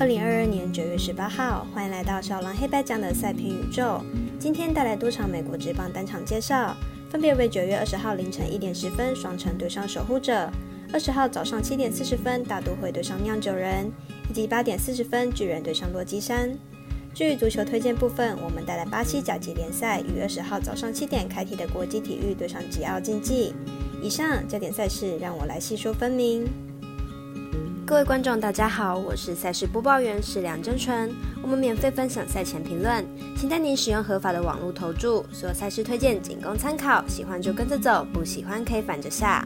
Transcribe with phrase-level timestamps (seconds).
[0.00, 4.00] 二零二二年九月十八号，欢迎来到小狼黑白讲的赛评宇宙。
[4.38, 6.74] 今天带来多场美国职棒单场介绍，
[7.10, 10.50] 分别为九月二十号凌晨一点十分双城对上守护者，
[10.90, 13.92] 二十号早上七点四十分大都会对上酿酒人，
[14.30, 16.50] 以及八点四十分巨人对上洛基山。
[17.12, 23.52] 至于足球推荐部分，我们带来巴西甲级联赛于二十号早上七点开踢的国际体育对上吉奥竞技。
[24.02, 26.48] 以上焦点赛事，让我来细说分明。
[27.90, 31.12] 各位观众，大家好，我是赛事播报员是梁真纯。
[31.42, 33.04] 我们免费分享赛前评论，
[33.36, 35.26] 请带您使用合法的网络投注。
[35.32, 39.44] 所有赛事推荐仅供参考，喜欢就跟着走，不喜欢可以反着下。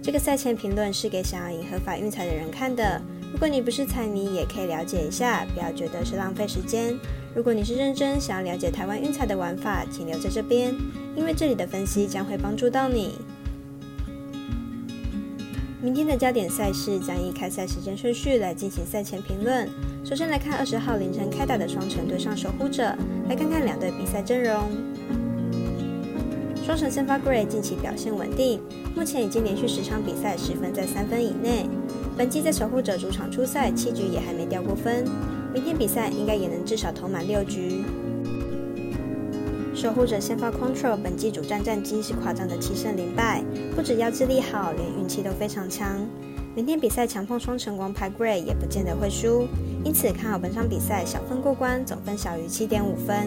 [0.00, 3.02] 这个赛前评论是给想要赢合法运彩的人看的。
[3.32, 6.96] 如果你不是彩迷，也可以了解一下，不要觉得是浪费时间。
[7.34, 10.72] 如果你是认真想要了解台湾运彩的玩法，请留在这边，
[11.16, 13.18] 因为这里的分析将会帮助到你。
[15.82, 19.68] 明天的焦点赛事将以开赛时间顺序来进行赛前评论。
[20.04, 22.96] 首先来看二十号凌晨开打的双城对上守护者，
[23.28, 24.70] 来看看两队比赛阵容。
[26.64, 28.60] 双城先发 Gray 近期表现稳定，
[28.94, 31.66] 目前已经连续十场比赛十分在三分以内。
[32.16, 35.04] 本季在守护者主场出赛七局也还没掉过分，
[35.52, 37.82] 明天比赛应该也能至少投满六局。
[39.82, 43.42] 守护者先发 Control 本季主战战绩是夸张的七胜零败，
[43.74, 45.98] 不止腰肢力好，连运气都非常强。
[46.54, 49.48] 明天比赛强碰双城王牌 Gray 也不见得会输，
[49.84, 53.26] 因此看好本场比赛小分过关，总分小于七点五分。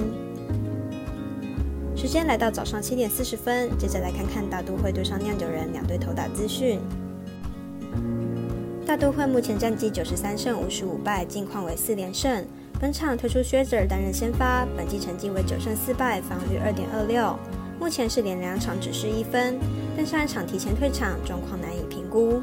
[1.93, 6.79] 时间来到早上七点四十分，接着来看看大都会对上酿酒人两队投打资讯。
[8.85, 12.45] 大都会目前战绩九十三胜五十五败，近况为四连胜。
[12.77, 17.37] 本场推出薛 r 担任先发，本季成绩为九胜四败，防率二点二六。
[17.79, 19.57] 目前是连两场只失一分，
[19.95, 22.41] 但上一场提前退场，状况难以评估。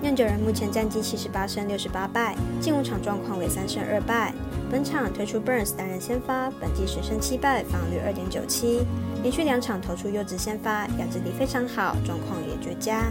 [0.00, 4.32] 酿酒人目前战绩七十八胜六十八败，近五场状况为三胜二败。
[4.70, 8.86] 本场推出 Burns 担任先发，本季十胜七败，防率二点九七，
[9.22, 13.04] 连续两场投出优质先发，压制力非常好，状况也绝佳。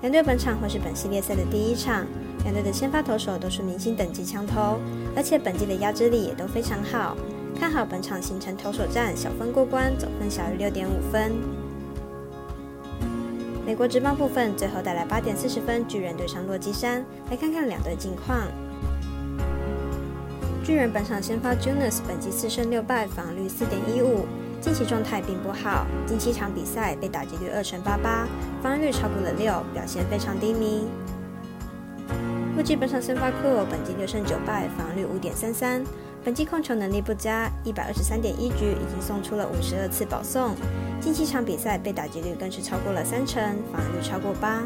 [0.00, 2.06] 两队本场会是本系列赛的第一场。
[2.44, 4.78] 两队的先发投手都是明星等级强投，
[5.14, 7.16] 而且本季的压制力也都非常好，
[7.58, 11.32] 看好本场形成投手战，小分过关，总分小于六点五分。
[13.64, 18.48] 美国职棒部分，最后带来八点四十分巨人对上洛基山，来看看两队近况。
[20.64, 24.24] 巨人本场先发 Junis 本季四胜六败，防率四点一五，
[24.60, 28.26] 近期状态并不好，近七场比赛被打击率二成八八，
[28.62, 30.86] 防御率超过了六，表现非常低迷。
[32.60, 35.82] 洛基本场先发克本季六胜九败，防率五点三三。
[36.22, 40.54] 本季控球能力不佳，一百二十三点一局已经送出了五十二次保送。
[41.00, 44.62] 近七场比赛被打击率更是超过了三成，防御率超过八。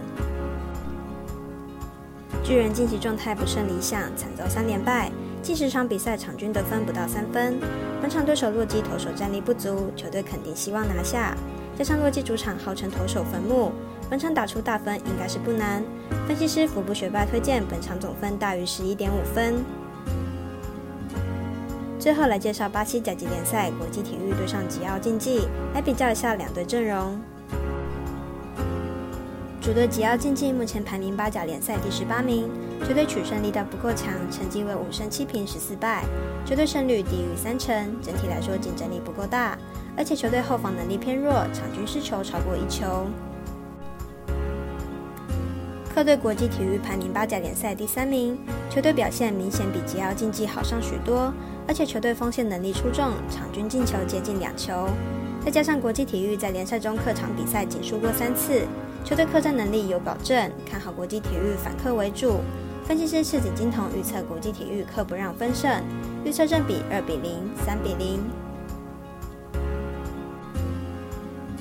[2.43, 7.61] 巨人近期状态不甚理想，惨遭三连败，近十场比赛场均得分不到三分。
[8.03, 11.33] 本场对手洛基投手战力不足，球队肯定希望拿下。
[11.79, 13.71] 加上洛基主场号称投手坟墓。
[14.11, 15.83] 本场打出大分应该是不难。
[16.27, 19.65] 分析师福布学霸推荐本场总分大于十一点五分。
[21.99, 27.19] 最后来介绍巴西甲级联赛国际体育对上吉奥竞技，来比较一下两队阵容。
[29.61, 32.51] 主队吉奥竞技目前排名巴甲联赛第十八名，
[32.87, 36.05] 球队取胜力道不够强，成绩为五胜七平十四败，
[36.45, 39.57] 球队胜率低于三成，整体来说竞争力不够大，
[39.97, 43.07] 而且球队后防能力偏弱，场均失球超过一球。
[45.95, 48.37] 客队国际体育排名巴甲联赛第三名，
[48.69, 51.33] 球队表现明显比吉奥竞技好上许多，
[51.69, 54.89] 而且球队锋线能力出众，场均进球接近两球。
[55.45, 58.63] 再加上国际体育在联赛中客场比赛仅输过三次，
[59.05, 62.41] 球队客战能力有保证，看好国际体育反客为主。
[62.85, 65.81] 分析师赤井金童预测国际体育客不让分胜，
[66.25, 68.21] 预测正比二比零、三比零。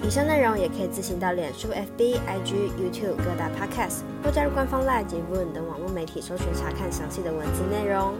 [0.05, 8.13] 以上内容也可以自行到脸书、FB、IG、YouTube 各大 Podcast 或加入官方 Live 及 Voon 等网络媒体搜寻查看详细的文字内容。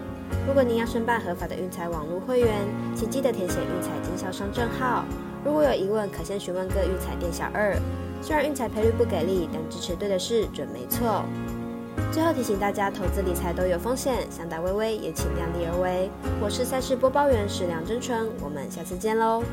[0.48, 2.66] 如果您要申办合法的运彩网络会员，
[2.96, 5.04] 请记得填写运彩经销商证号。
[5.44, 7.76] 如果有疑问，可先询问各运彩店小二。
[8.22, 11.26] 虽然运彩赔率不给力，但支持对的事准没错。
[12.14, 16.10] 最后提醒大家，投资理财都有风险，想打微微也请量力而为。
[16.42, 19.44] 我是赛事播报员史梁真纯，我们下次见喽。